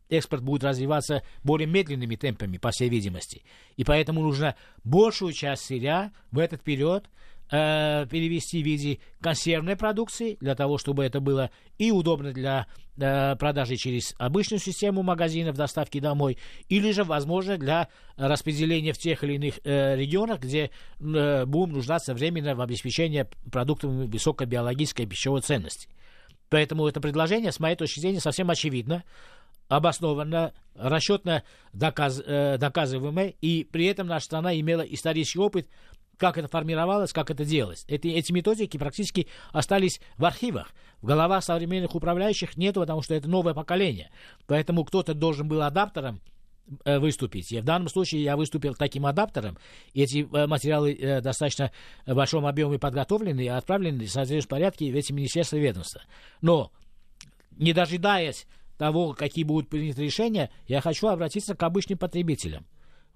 [0.09, 3.43] экспорт будет развиваться более медленными темпами, по всей видимости.
[3.77, 7.09] И поэтому нужно большую часть сырья в этот период
[7.53, 13.37] э, перевести в виде консервной продукции, для того, чтобы это было и удобно для э,
[13.37, 16.39] продажи через обычную систему магазинов, доставки домой,
[16.69, 22.15] или же, возможно, для распределения в тех или иных э, регионах, где э, будем нуждаться
[22.15, 25.89] временно в обеспечении продуктами высокобиологической пищевой ценности.
[26.49, 29.05] Поэтому это предложение, с моей точки зрения, совсем очевидно
[29.69, 35.69] обоснованно, расчетно доказ, э, доказываемое, и при этом наша страна имела исторический опыт,
[36.23, 37.85] как это формировалось, как это делалось.
[37.89, 40.71] Эти, эти методики практически остались в архивах.
[41.01, 44.09] В головах современных управляющих нету, потому что это новое поколение.
[44.47, 46.21] Поэтому кто-то должен был адаптером
[46.85, 47.51] э, выступить.
[47.51, 49.59] И в данном случае я выступил таким адаптером.
[49.95, 51.73] Эти э, материалы э, достаточно
[52.07, 56.03] в большом объеме подготовлены и отправлены в соответствующем порядке в эти министерства и ведомства.
[56.41, 56.71] Но,
[57.59, 58.47] не дожидаясь
[58.79, 62.65] того, какие будут приняты решения, я хочу обратиться к обычным потребителям.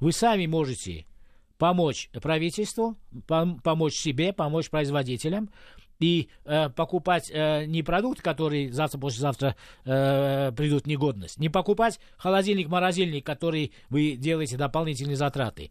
[0.00, 1.06] Вы сами можете
[1.58, 5.50] помочь правительству, пом- помочь себе, помочь производителям
[5.98, 13.24] и э, покупать э, не продукт, который завтра-послезавтра э, придут в негодность, не покупать холодильник-морозильник,
[13.24, 15.70] который вы делаете дополнительные затраты,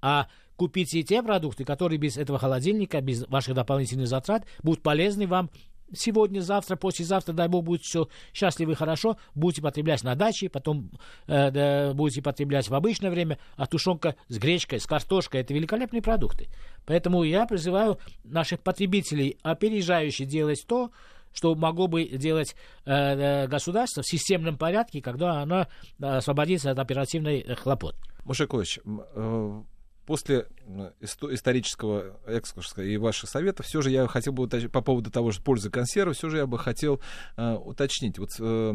[0.00, 5.50] а купите те продукты, которые без этого холодильника, без ваших дополнительных затрат будут полезны вам
[5.96, 10.90] сегодня, завтра, послезавтра, дай бог, будет все счастливо и хорошо, будете потреблять на даче, потом
[11.26, 16.02] э, да, будете потреблять в обычное время, а тушенка с гречкой, с картошкой, это великолепные
[16.02, 16.48] продукты.
[16.86, 20.90] Поэтому я призываю наших потребителей, опережающих, делать то,
[21.32, 22.54] что могло бы делать
[22.86, 25.66] э, э государство в системном порядке, когда оно э,
[26.04, 27.96] освободится от оперативной э, хлопот.
[28.24, 29.62] Мушакович, э,
[30.06, 30.46] после
[31.00, 35.40] исторического экскурса и ваших советов, все же я хотел бы уточнить, по поводу того же
[35.40, 37.00] пользы консервы, все же я бы хотел
[37.36, 38.18] э, уточнить.
[38.18, 38.74] Вот э,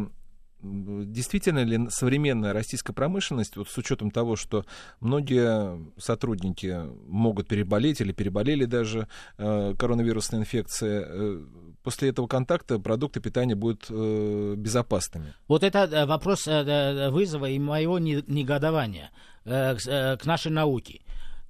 [0.61, 4.65] действительно ли современная российская промышленность, вот с учетом того, что
[4.99, 11.45] многие сотрудники могут переболеть или переболели даже э, коронавирусной инфекцией, э,
[11.83, 15.33] после этого контакта продукты питания будут э, безопасными?
[15.47, 19.11] Вот это э, вопрос э, вызова и моего негодования
[19.45, 19.75] э,
[20.17, 21.01] к нашей науке.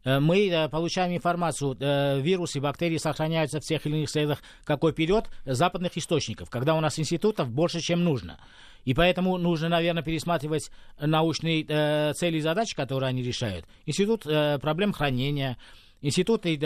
[0.03, 4.93] Э, мы э, получаем информацию, э, вирусы, бактерии сохраняются в тех или иных целях какой
[4.93, 8.39] период западных источников, когда у нас институтов больше, чем нужно.
[8.85, 11.65] И поэтому нужно, наверное, пересматривать научные
[12.13, 13.65] цели и задачи, которые они решают.
[13.85, 15.57] Институт проблем хранения,
[16.01, 16.57] институты,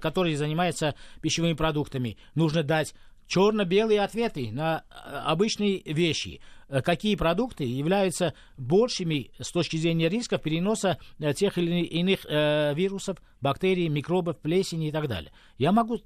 [0.00, 2.94] которые занимаются пищевыми продуктами, нужно дать
[3.26, 4.84] черно-белые ответы на
[5.24, 6.42] обычные вещи.
[6.70, 12.74] Э, какие продукты являются большими с точки зрения рисков переноса э, тех или иных э,
[12.74, 15.32] вирусов, бактерий, микробов, плесени и так далее.
[15.58, 15.98] Я могу,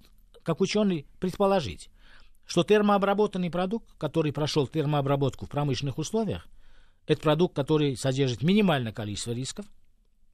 [0.43, 1.91] как ученый, предположить,
[2.47, 6.47] что термообработанный продукт, который прошел термообработку в промышленных условиях,
[7.07, 9.67] это продукт, который содержит минимальное количество рисков,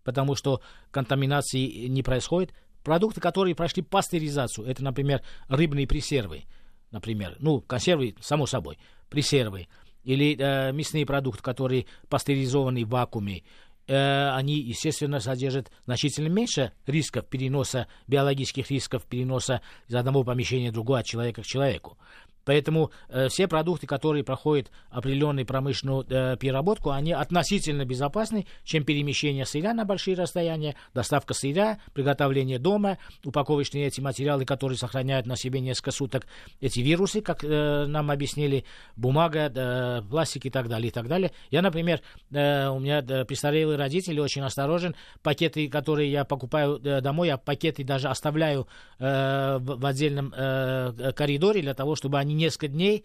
[0.04, 0.60] потому что
[0.92, 2.54] контаминации не происходит.
[2.84, 6.44] Продукты, которые прошли пастеризацию, это, например, рыбные пресервы,
[6.92, 8.78] например, ну, консервы, само собой,
[9.10, 9.66] пресервы,
[10.04, 13.42] или э, мясные продукты, которые пастеризованы в вакууме,
[13.86, 20.74] э, они, естественно, содержат значительно меньше рисков переноса, биологических рисков переноса из одного помещения в
[20.74, 21.98] другое от человека к человеку.
[22.44, 29.44] Поэтому э, все продукты, которые проходят определенную промышленную э, переработку, они относительно безопасны, чем перемещение
[29.44, 35.60] сырья на большие расстояния, доставка сырья, приготовление дома, упаковочные эти материалы, которые сохраняют на себе
[35.60, 36.26] несколько суток
[36.60, 38.64] эти вирусы, как э, нам объяснили,
[38.96, 41.32] бумага, э, пластик и так далее, и так далее.
[41.50, 42.00] Я, например,
[42.30, 44.94] э, у меня э, престарелые родители, очень осторожен.
[45.22, 48.66] Пакеты, которые я покупаю э, домой, я пакеты даже оставляю
[48.98, 53.04] э, в, в отдельном э, коридоре для того, чтобы они несколько дней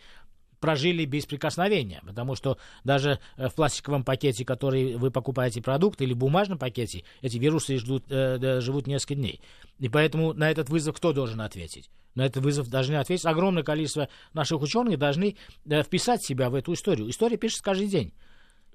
[0.59, 6.13] прожили без прикосновения, потому что даже э, в пластиковом пакете, который вы покупаете продукт, или
[6.13, 9.41] в бумажном пакете, эти вирусы ждут, э, живут несколько дней.
[9.79, 11.89] И поэтому на этот вызов кто должен ответить?
[12.15, 15.35] На этот вызов должны ответить огромное количество наших ученых, должны
[15.65, 17.09] э, вписать себя в эту историю.
[17.09, 18.13] История пишется каждый день.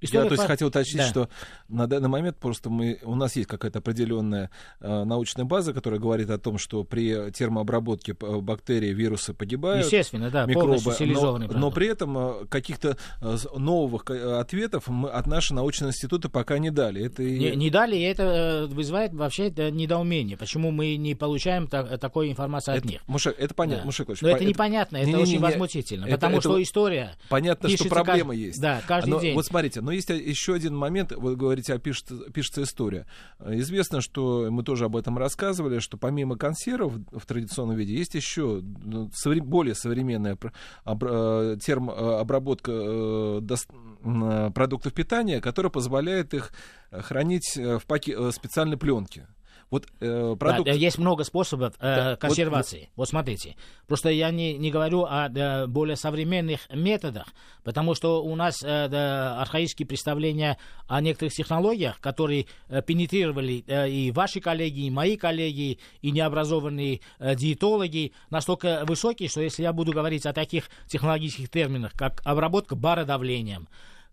[0.01, 1.09] История Я то есть хотел уточнить, да.
[1.09, 1.29] что
[1.69, 6.31] на данный момент просто мы, у нас есть какая-то определенная э, научная база, которая говорит
[6.31, 9.85] о том, что при термообработке бактерии, вирусы погибают.
[9.85, 15.27] Естественно, да, микробы, но, но при этом э, каких-то э, новых э, ответов мы от
[15.27, 17.05] нашего научного института пока не дали.
[17.05, 20.37] Это не, не дали, и это вызывает вообще недоумение.
[20.37, 23.01] Почему мы не получаем та, такой информации это, от них?
[23.07, 23.87] Мушек, это понятно, да.
[23.87, 26.63] Мушек, Но это, это непонятно, это не, не, очень не, возмутительно, это, потому это, что
[26.63, 27.17] история...
[27.29, 28.61] Понятно, что проблема есть.
[28.61, 29.35] Да, каждый но, день.
[29.35, 33.09] Вот смотрите, но есть еще один момент, вы говорите, а пишется, пишется история.
[33.45, 38.63] Известно, что мы тоже об этом рассказывали, что помимо консервов в традиционном виде есть еще
[38.63, 46.53] ну, более современная э, термообработка э, э, продуктов питания, которая позволяет их
[46.93, 49.27] хранить в паке, специальной пленке.
[49.71, 50.67] Вот э, продукт...
[50.67, 52.81] Да, есть много способов э, да, консервации.
[52.81, 53.57] Вот, вот смотрите.
[53.87, 57.29] Просто я не, не говорю о да, более современных методах,
[57.63, 63.89] потому что у нас э, да, архаические представления о некоторых технологиях, которые э, пенетрировали э,
[63.89, 69.73] и ваши коллеги, и мои коллеги, и необразованные э, диетологи, настолько высокие, что если я
[69.73, 73.69] буду говорить о таких технологических терминах, как обработка бародавлением,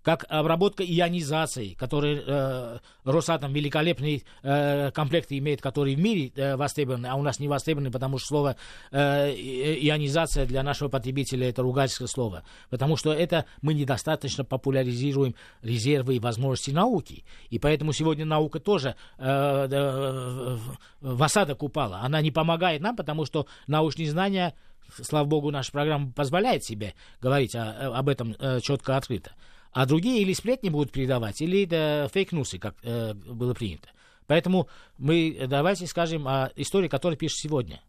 [0.07, 7.05] как обработка ионизации, который э, Росатом великолепный э, комплект имеет, который в мире э, востребован,
[7.07, 8.55] а у нас не востребован, потому что слово
[8.91, 16.15] э, ионизация для нашего потребителя это ругательское слово, потому что это мы недостаточно популяризируем резервы
[16.15, 20.57] и возможности науки, и поэтому сегодня наука тоже э, э,
[21.01, 24.53] в осадок упала, она не помогает нам, потому что научные знания
[25.01, 29.31] слава богу, наша программа позволяет себе говорить о, об этом э, четко открыто
[29.71, 33.89] а другие или сплетни будут передавать, или да, фейк-нусы, как э, было принято.
[34.27, 37.81] Поэтому мы давайте скажем о истории, которая пишет сегодня.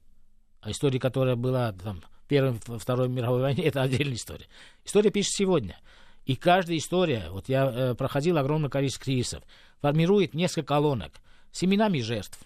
[0.61, 4.47] О истории, которая была там, в Первой, Второй мировой войне, это отдельная история.
[4.85, 5.79] История пишет сегодня.
[6.25, 9.43] И каждая история, вот я э, проходил огромное количество кризисов,
[9.81, 11.12] формирует несколько колонок
[11.53, 12.38] с именами жертв,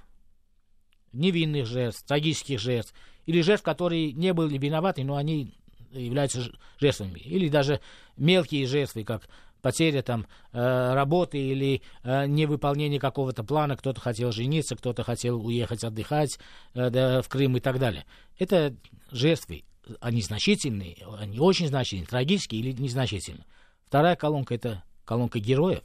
[1.13, 2.95] невинных жертв, трагических жертв,
[3.27, 5.55] или жертв, которые не были виноваты, но они
[5.93, 6.43] являются
[6.79, 7.19] жертвами.
[7.21, 7.81] Или даже
[8.17, 9.29] мелкие жертвы, как
[9.63, 15.85] потеря там э, работы или э, невыполнение какого-то плана, кто-то хотел жениться, кто-то хотел уехать
[15.85, 16.39] отдыхать
[16.75, 18.05] э, да, в Крым и так далее.
[18.39, 18.75] Это
[19.11, 19.65] жертвы,
[20.01, 23.47] они значительные, они очень значительные, трагические или незначительные.
[23.87, 25.83] Вторая колонка это колонка героев.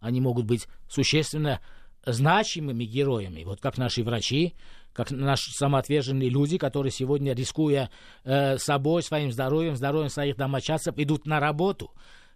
[0.00, 1.60] Они могут быть существенно
[2.06, 4.54] значимыми героями, вот как наши врачи,
[4.92, 7.90] как наши самоотверженные люди, которые сегодня, рискуя
[8.24, 11.92] э, собой, своим здоровьем, здоровьем своих домочадцев, идут на работу.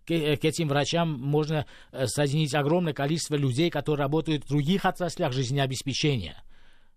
[0.06, 4.84] К, э, к этим врачам можно э, соединить огромное количество людей, которые работают в других
[4.84, 6.42] отраслях жизнеобеспечения–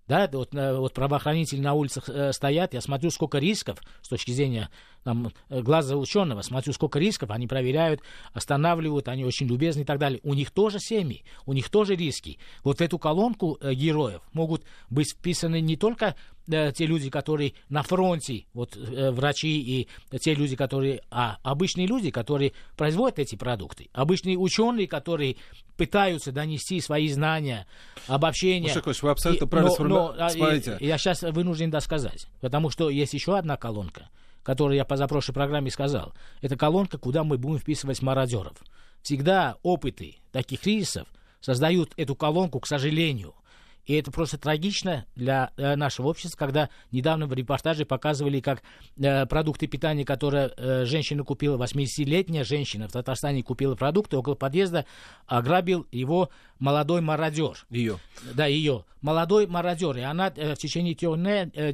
[0.08, 4.32] да, вот, э, вот правоохранители на улицах э, стоят, я смотрю, сколько рисков с точки
[4.32, 4.70] зрения
[5.04, 8.02] там, э, глаза ученого, смотрю, сколько рисков, они проверяют,
[8.34, 10.22] останавливают, они очень любезны и так далее.
[10.24, 12.40] У них тоже семьи, у них тоже риски.
[12.64, 16.16] Вот в эту колонку героев могут быть вписаны не только
[16.48, 21.88] э, те люди, которые на фронте, вот э, врачи и те люди, которые, а обычные
[21.88, 25.38] люди, которые производят эти продукты, обычные ученые, которые
[25.76, 27.68] пытаются донести свои знания,
[28.08, 28.68] обобщения.
[28.70, 30.78] Мушакович, вы абсолютно и, правильно но, но, Смотрите.
[30.80, 34.10] Я сейчас вынужден досказать, потому что есть еще одна колонка,
[34.44, 36.14] которую я по запрошлой программе сказал.
[36.42, 38.58] Это колонка, куда мы будем вписывать мародеров.
[39.02, 41.08] Всегда опыты таких кризисов
[41.40, 43.36] создают эту колонку, к сожалению–
[43.88, 48.62] и это просто трагично для э, нашего общества, когда недавно в репортаже показывали, как
[48.98, 54.86] э, продукты питания, которые э, женщина купила, 80-летняя женщина в Татарстане купила продукты около подъезда,
[55.26, 56.30] ограбил его
[56.60, 57.66] молодой мародер.
[57.70, 57.98] Ее.
[58.34, 58.84] Да, ее.
[59.00, 59.96] Молодой мародер.
[59.96, 61.18] И она в течение трех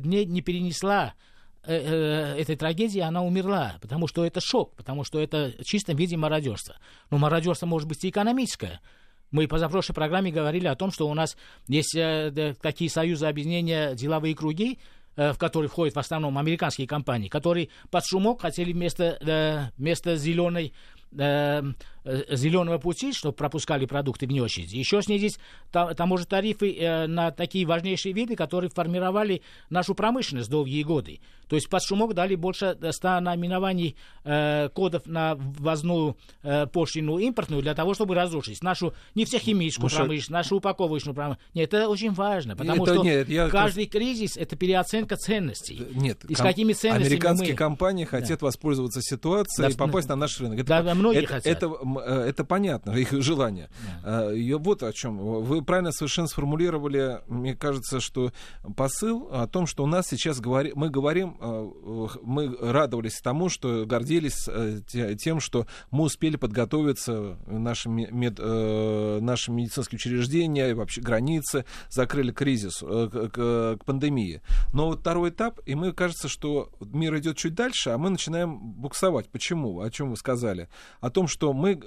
[0.01, 1.15] дней не перенесла
[1.65, 6.75] этой трагедии она умерла, потому что это шок, потому что это в чистом виде мародерство.
[7.09, 8.81] Но мародерство может быть и экономическое.
[9.33, 11.35] Мы по позапрошлой программе говорили о том, что у нас
[11.67, 14.77] есть э, такие союзы объединения деловые круги,
[15.15, 20.15] э, в которые входят в основном американские компании, которые под шумок хотели вместо, э, вместо
[20.15, 20.71] зеленой
[22.05, 25.39] зеленого пути, чтобы пропускали продукты вне очереди, еще снизить
[25.71, 31.19] таможенные тарифы э, на такие важнейшие виды, которые формировали нашу промышленность долгие годы.
[31.47, 37.61] То есть под шумок дали больше 100 наименований э, кодов на ввозную э, пошлину импортную
[37.61, 39.97] для того, чтобы разрушить нашу нефтехимическую Маша...
[39.97, 41.53] промышленность, нашу упаковочную промышленность.
[41.53, 43.49] Нет, это очень важно, потому это, что нет, я...
[43.49, 45.85] каждый кризис— это переоценка ценностей.
[45.93, 47.57] Нет, и с какими ценностями Американские мы...
[47.57, 48.47] компании хотят да.
[48.47, 50.59] воспользоваться ситуацией да, и попасть на наш рынок.
[50.59, 51.57] Это, да, многие это, хотят.
[51.57, 53.69] Это, э, это понятно, их желание.
[54.03, 54.29] Да.
[54.29, 55.17] А, вот о чем.
[55.17, 58.31] Вы правильно совершенно сформулировали, мне кажется, что
[58.75, 60.71] посыл о том, что у нас сейчас говори...
[60.75, 64.81] мы говорим Э, мы радовались тому, что гордились э,
[65.17, 72.79] тем, что мы успели подготовиться, наши, мед, э, наши медицинские учреждения, вообще границы, закрыли кризис,
[72.79, 74.41] к, к пандемии.
[74.73, 78.57] Но вот второй этап, и мы кажется, что мир идет чуть дальше, а мы начинаем
[78.57, 79.29] буксовать.
[79.29, 79.81] Почему?
[79.81, 80.69] О чем вы сказали?
[81.01, 81.79] О том, что мы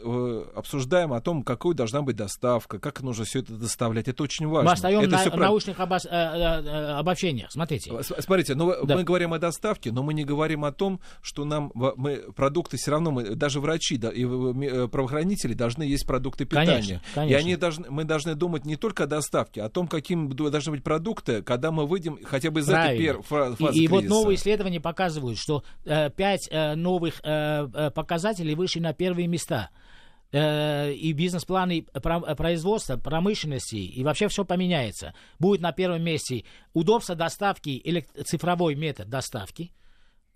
[0.55, 4.09] обсуждаем о том, какой должна быть доставка, как нужно все это доставлять.
[4.09, 4.71] Это очень важно.
[4.71, 6.07] Мы остаем это на научных обос...
[6.07, 7.51] обобщениях.
[7.51, 7.93] Смотрите.
[8.03, 8.97] Смотрите, ну, да.
[8.97, 12.91] мы говорим о доставке, но мы не говорим о том, что нам мы, продукты все
[12.91, 16.67] равно, мы, даже врачи да, и э, правоохранители должны есть продукты питания.
[16.73, 17.35] Конечно, конечно.
[17.35, 20.73] И они должны, мы должны думать не только о доставке, а о том, каким должны
[20.73, 23.11] быть продукты, когда мы выйдем хотя бы из Правильно.
[23.11, 27.91] этой фазы И, и вот новые исследования показывают, что э, пять э, новых э, э,
[27.91, 29.71] показателей вышли на первые места
[30.33, 35.15] э, и бизнес-планы производства, промышленности, и вообще все поменяется.
[35.39, 39.73] Будет на первом месте удобство доставки или цифровой метод доставки,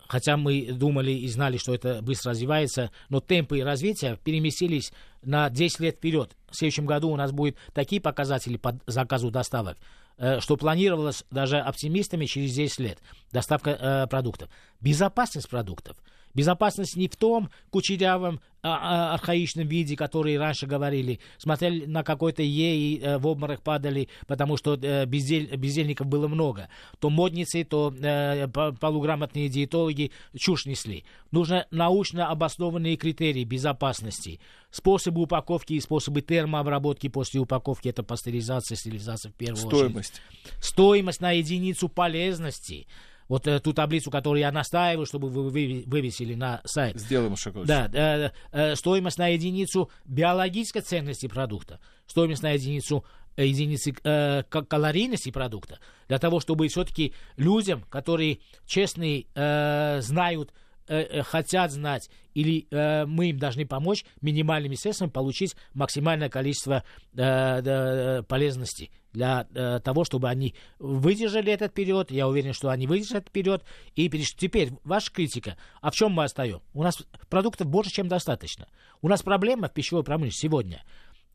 [0.07, 5.79] хотя мы думали и знали, что это быстро развивается, но темпы развития переместились на 10
[5.79, 6.35] лет вперед.
[6.49, 9.77] В следующем году у нас будут такие показатели по заказу доставок,
[10.17, 12.99] э, что планировалось даже оптимистами через 10 лет
[13.31, 14.49] доставка э, продуктов.
[14.79, 15.97] Безопасность продуктов–
[16.33, 21.19] Безопасность не в том кучерявом а, а, архаичном виде, который раньше говорили.
[21.39, 26.27] Смотрели на какой-то Е и э, в обморок падали, потому что э, бездель, бездельников было
[26.27, 26.69] много.
[26.99, 31.05] То модницы, то э, полуграмотные диетологи чушь несли.
[31.31, 34.39] Нужно научно обоснованные критерии безопасности.
[34.69, 40.21] Способы упаковки и способы термообработки после упаковки это пастеризация, стерилизация в первую Стоимость.
[40.43, 40.63] очередь.
[40.63, 42.85] Стоимость на единицу полезности
[43.27, 45.49] вот э, ту таблицу, которую я настаиваю, чтобы вы
[45.85, 46.99] вывесили на сайт.
[46.99, 47.65] Сделаем шаг.
[47.65, 53.05] Да, э, э, стоимость на единицу биологической ценности продукта, стоимость на единицу
[53.35, 60.53] э, единицы э, калорийности продукта, для того, чтобы все-таки людям, которые честные, э, знают,
[60.87, 66.83] э, э, хотят знать, или э, мы им должны помочь минимальными средствами получить максимальное количество
[67.13, 72.11] э, э, полезности для э, того, чтобы они выдержали этот период.
[72.11, 73.63] Я уверен, что они выдержат этот период.
[73.95, 75.57] И теперь ваша критика.
[75.81, 76.61] А в чем мы остаем?
[76.73, 78.67] У нас продуктов больше, чем достаточно.
[79.01, 80.83] У нас проблема в пищевой промышленности сегодня,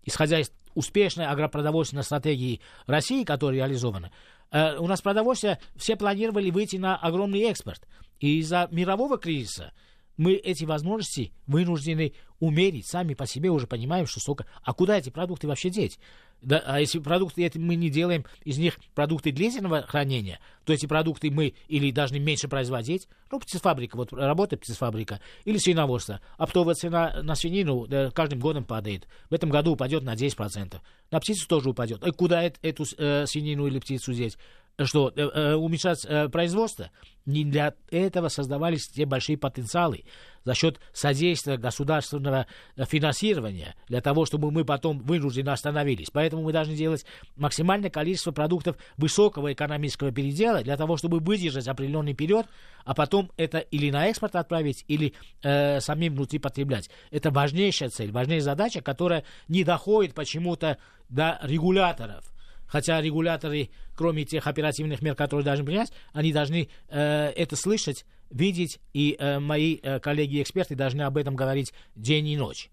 [0.05, 4.11] исходя из успешной агропродовольственной стратегии России, которая реализована,
[4.53, 7.87] э, у нас продовольствие все планировали выйти на огромный экспорт.
[8.21, 9.73] И из-за мирового кризиса
[10.17, 12.87] мы эти возможности вынуждены умерить.
[12.87, 14.47] Сами по себе уже понимаем, что сколько...
[14.63, 15.99] А куда эти продукты вообще деть?
[16.43, 20.87] Да, а если продукты эти мы не делаем из них продукты длительного хранения, то эти
[20.87, 26.21] продукты мы или должны меньше производить, ну, птицефабрика, вот работает птицефабрика, или свиноводство.
[26.37, 29.09] Оптовая цена на свинину да, каждым годом падает.
[29.31, 30.77] В этом году упадет на 10%.
[31.11, 32.07] На птицу тоже упадет.
[32.07, 34.37] И куда эту э, свинину или птицу деть?
[34.85, 36.91] Что э, э, уменьшать э, производство.
[37.25, 40.05] Не для этого создавались те большие потенциалы
[40.45, 42.47] за счет содействия государственного
[42.77, 46.11] финансирования, для того, чтобы мы потом вынуждены остановились.
[46.13, 47.05] Поэтому мы должны делать
[47.35, 52.47] максимальное количество продуктов высокого экономического передела, для того, чтобы выдержать определенный период,
[52.85, 56.91] а потом это или на экспорт отправить, или э, самим внутри потреблять.
[57.11, 62.25] Это важнейшая цель, важнейшая задача, которая не доходит почему-то до регуляторов
[62.67, 68.81] хотя регуляторы, кроме тех оперативных мер, которые должны принять, они должны э, это слышать, видеть,
[68.93, 72.71] и э, мои э, коллеги-эксперты должны об этом говорить день и ночь.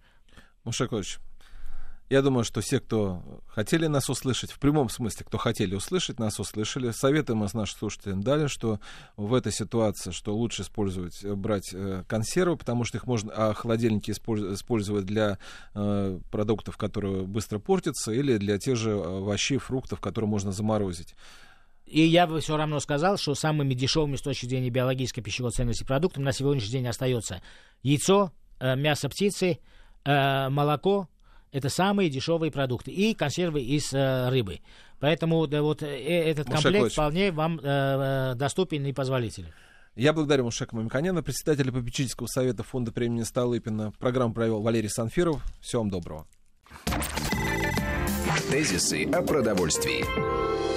[0.64, 1.20] Мушакович,
[2.10, 6.40] я думаю, что все, кто хотели нас услышать, в прямом смысле, кто хотели услышать, нас
[6.40, 6.92] услышали.
[6.92, 8.80] Советуем мы с нашим слушателям дали, что
[9.16, 13.54] в этой ситуации, что лучше использовать, э, брать э, консервы, потому что их можно, а
[13.54, 15.40] холодильники использовать для
[15.74, 21.16] э, продуктов, которые быстро портятся, или для тех же овощей, фруктов, которые можно заморозить
[21.86, 25.84] И я бы все равно сказал, что самыми дешевыми с точки зрения биологической пищевой ценности
[25.84, 27.42] продуктами на сегодняшний день остается
[27.82, 29.60] яйцо, мясо птицы,
[30.06, 31.08] молоко,
[31.54, 32.92] это самые дешевые продукты.
[32.92, 34.60] И консервы из э, рыбы.
[35.00, 39.50] Поэтому да, вот э, этот Мушек комплект вполне вам э, доступен и позволителен.
[39.96, 43.94] Я благодарю Мушека Мамиканяна, председателя попечительского совета фонда премии Столыпина.
[44.00, 45.44] Программу провел Валерий Санфиров.
[45.62, 46.28] Всего вам доброго.
[48.50, 50.73] Тезисы о продовольствии.